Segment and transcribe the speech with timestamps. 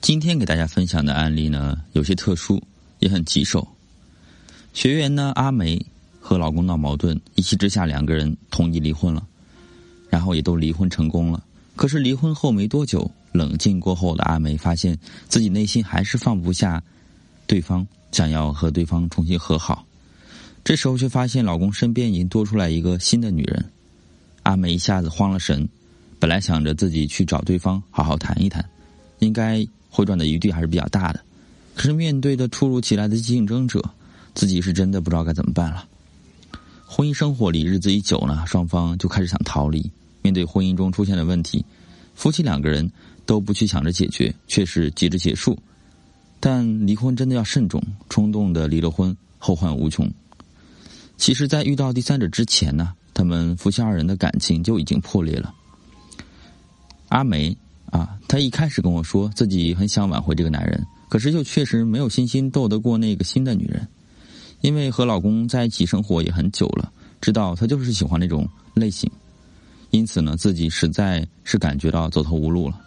[0.00, 2.60] 今天给大家分享的案例呢，有些特殊，
[3.00, 3.66] 也很棘手。
[4.72, 5.84] 学员呢，阿梅
[6.18, 9.22] 和老公闹矛盾，一气之下，两个人同意离婚了，
[10.08, 11.44] 然后也都离婚成功了。
[11.76, 16.82] 可是离婚后没多久，冷静过后的阿梅发现自己内心还是放不下
[17.46, 19.86] 对方，想要和对方重新和好。
[20.64, 23.70] 这时候却发现老公身边已经多出来一个新的女人，
[24.44, 25.68] 阿梅一下子慌了神。
[26.18, 28.64] 本来想着自己去找对方好好谈一谈，
[29.18, 29.64] 应该。
[29.90, 31.20] 回转的余地还是比较大的，
[31.74, 33.82] 可是面对的突如其来的竞争者，
[34.34, 35.84] 自己是真的不知道该怎么办了。
[36.86, 39.90] 婚姻生活里日子一久呢，双方就开始想逃离。
[40.22, 41.64] 面对婚姻中出现的问题，
[42.14, 42.90] 夫妻两个人
[43.26, 45.58] 都不去想着解决，却是急着结束。
[46.38, 50.10] 但离婚真的要慎重，冲动的离了婚，后患无穷。
[51.16, 55.54] 其实，在遇到第三者之前呢，他们夫妻二人的感情就已经破裂了。
[57.08, 57.56] 阿梅。
[57.90, 63.86] 啊，她一开始跟我说自己很想挽回这个男人，可是又确实没有信心斗得过那个新的女人，
[64.60, 69.10] 因为和老公在一起生活也很久了，知道他就是喜欢那种类型，
[69.90, 72.80] 因此呢，自己实在是感觉到走投无路了。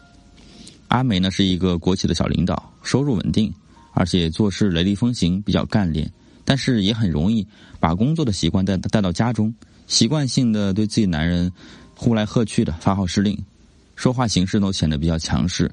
[0.87, 3.51] 阿梅呢是一个国企的小领导，收入稳定，
[3.91, 6.09] 而且做事雷厉风行，比较干练，
[6.45, 7.45] 但是也很容易
[7.79, 9.53] 把工作的习惯带带到家中，
[9.87, 11.51] 习惯性的对自己男人
[11.95, 13.37] 呼来喝去的发号施令。
[14.03, 15.71] 说话形式都显得比较强势，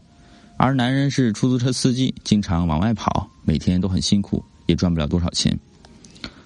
[0.57, 5.59] 而男人是出租车司机，经常往外跑，每天都很辛苦，也赚不了多少钱。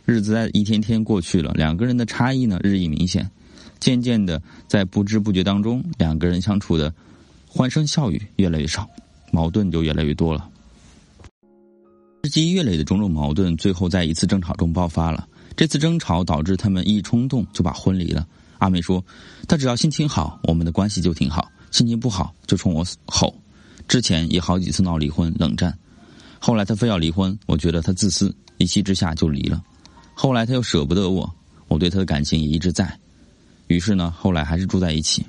[0.07, 3.31] 日子在一天天过去了，两个人的差异呢日益明显，
[3.81, 6.91] 渐渐的在不知不觉当中，两个人相处的
[7.47, 8.89] 欢声笑语越来越少，
[9.31, 10.49] 矛盾就越来越多了。
[12.23, 15.29] 日积月累的种种矛盾，最后在一次争吵中爆发了。
[15.55, 18.27] 这次争吵导致他们一冲动就把婚离了。
[18.57, 19.05] 阿美说
[19.47, 23.35] ：“他只要心情好，我们的关系就挺好。”心情不好就冲我吼，
[23.89, 25.77] 之前也好几次闹离婚冷战，
[26.39, 29.61] 后来他非要离婚，我觉得他自私，一气之下就离了。
[30.15, 31.29] 后来他又舍不得我，
[31.67, 32.97] 我对他的感情也一直在，
[33.67, 35.27] 于是呢，后来还是住在一起。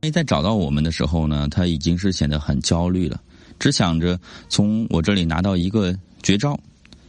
[0.00, 3.20] 没在找到我们的时候呢，他已经是显得很焦虑了，
[3.58, 6.58] 只想着从我这里拿到一个绝招，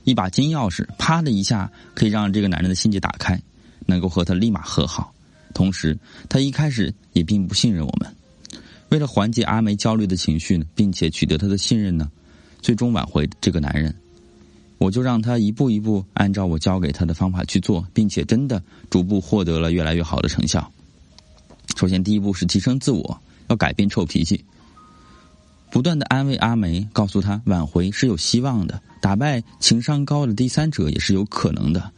[0.04, 3.42] 一把金钥匙，啪的一下可以让这个男人的心结打开，
[3.86, 5.14] 能够和他立马和好。
[5.54, 8.16] 同时，他一开始也并不信任我们。
[8.90, 12.10] 为了缓解阿梅焦虑的情绪呢，并且取得他的信任呢，
[12.62, 13.94] 最终挽回这个男人，
[14.78, 20.72] 我就让他一步一步按照我教给他的方法去做，并且真的逐步获得了越来越好的成效。
[21.76, 24.44] 首先，第一步是提升自我，要改变臭脾气，
[25.70, 31.92] 不断的安慰阿梅，告诉他挽回是有希望的，打败情商高的第三者也是有可能的。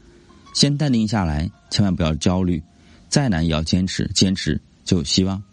[0.53, 2.61] 先淡定下来，千万不要焦虑。
[3.11, 5.43] 再难也要坚持，坚持就有希望。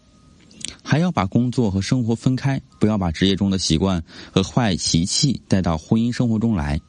[0.81, 6.79] 还要把工作和生活分开，不要把职业中的习惯和坏习气带到婚姻生活中来。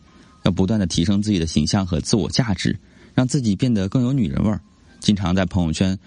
[0.45, 2.79] 要不断的提升自己的形象和自我价值，
[3.15, 4.61] 让自己变得更有女人味儿。
[5.01, 5.99] 经常在朋友圈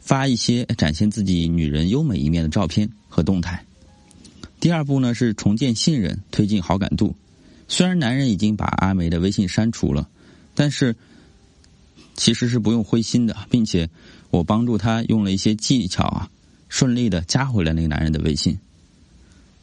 [0.00, 3.64] 发一些展现自己女人优美一面的照片和动态。
[4.60, 7.16] 第二步呢是重建信任，推进好感度。
[7.68, 10.06] 虽然男人已经把阿梅的微信删除了，
[10.54, 10.94] 但是。
[12.20, 13.88] 其实是不用灰心的，并且
[14.28, 16.30] 我帮助他用了一些技巧啊，
[16.68, 18.58] 顺利的加回了那个男人的微信。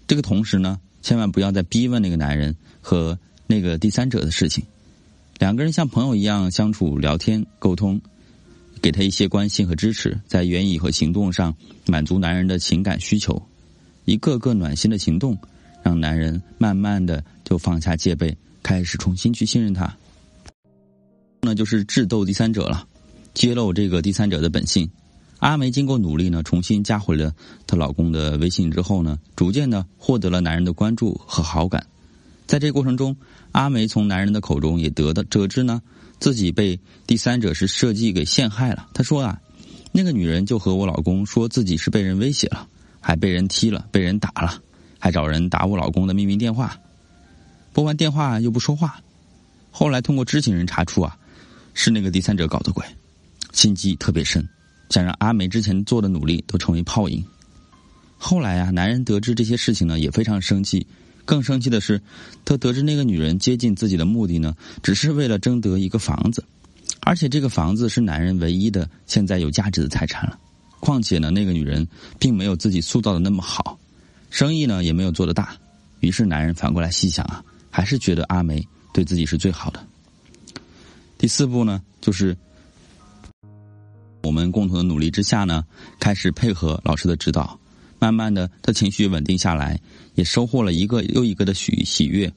[0.08, 4.66] 这个同时呢，千万不要再逼问那个男人和那个第三者的事情。
[5.38, 8.02] 两个人像朋友一样相处、聊天、沟通，
[8.82, 13.40] 给他一些关心和支持，在言语和行动上满足男人的情感需求，
[14.06, 15.38] 一个个暖心的行动，
[15.84, 19.96] 让男人慢慢的就放下戒备，开始重新去信任他。
[21.58, 22.88] 就是智斗第三者了，
[23.34, 24.90] 揭露这个第三者的本性。
[25.40, 27.32] 阿梅经过努力呢，重新加回了
[27.68, 31.86] 她老公的微信之后呢，逐渐的获得了男人的关注和好感。
[32.48, 33.16] 在这过程中，
[33.52, 35.82] 阿梅从男人的口中也得到得知呢，
[36.20, 38.88] 自己被第三者是设计给陷害了。
[38.94, 39.40] 她说啊，
[39.92, 42.68] 那个女人就和我老公说自己是被人威胁了，
[43.00, 44.62] 还被人踢了，被人打了，
[44.98, 46.80] 还找人打我老公的秘密电话，
[47.74, 49.02] 拨完电话又不说话。
[49.70, 51.16] 后来通过知情人查出啊。
[51.80, 52.84] 是那个第三者搞的鬼，
[53.54, 54.44] 心机特别深，
[54.90, 57.24] 想让阿梅之前做的努力都成为泡影。
[58.18, 60.86] 后来啊，男人得知这些事情呢，也非常生气。
[61.24, 62.02] 更生气的是，
[62.44, 66.44] 他得知那个女人接近自己的目的呢，只是为了争得一个房子，
[67.02, 70.40] 而且这个房子是男人唯一的现在有价值的财产了。
[70.80, 71.88] 况且呢，那个女人
[72.18, 73.78] 并没有自己塑造的那么好，
[74.32, 75.56] 生意呢也没有做得大。
[76.00, 79.86] 于是男人反过来细想啊，还是觉得阿梅对自己是最好的。
[81.18, 82.38] 第四步呢，就是
[84.24, 85.64] 我们共同的努力之下呢，
[86.00, 87.60] 开始配合老师的指导，
[87.98, 89.80] 慢慢的，他情绪稳定下来，
[90.16, 92.32] 也收获了一个又一个的喜喜悦，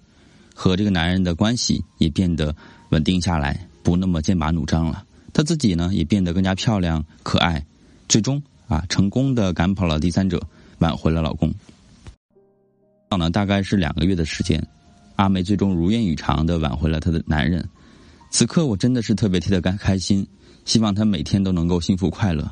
[0.55, 2.55] 和这个男人的关系也变得
[2.89, 5.05] 稳定下来，不那么剑拔弩张了。
[5.33, 7.65] 她自己呢，也变得更加漂亮可爱，
[8.09, 10.41] 最终啊，成功的赶跑了第三者，
[10.79, 11.53] 挽回了老公。
[13.19, 14.65] 呢，大概是两个月的时间，
[15.17, 17.69] 阿梅最终如愿以偿的挽回了她的男人。
[18.31, 20.27] 此刻我真的是特别替他开开心，
[20.65, 22.51] 希望他每天都能够幸福快乐。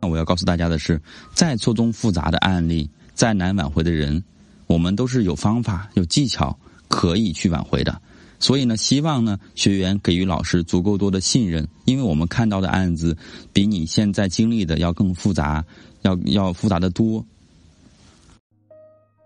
[0.00, 1.00] 那我要告诉大家的是，
[1.34, 4.24] 再错综复杂的案例，再难挽回的人，
[4.66, 6.58] 我们都是有方法、有技巧
[6.88, 8.00] 可以去挽回的。
[8.40, 13.16] 所以呢，希望呢学员给予老师足够多的信任，因为我们看到的案子
[13.52, 15.64] 比你现在经历的要更复杂，
[16.00, 17.24] 要要复杂的多。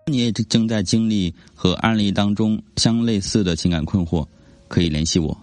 [0.05, 4.27] 你也正在经历和案例当中相类似的情感困惑，
[4.67, 5.37] 可以联系我。